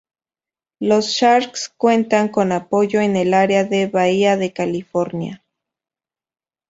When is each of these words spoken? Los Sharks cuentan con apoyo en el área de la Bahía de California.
Los 0.79 1.09
Sharks 1.09 1.73
cuentan 1.77 2.29
con 2.29 2.51
apoyo 2.53 3.01
en 3.01 3.15
el 3.15 3.35
área 3.35 3.65
de 3.65 3.85
la 3.85 3.91
Bahía 3.91 4.35
de 4.35 4.51
California. 4.51 5.45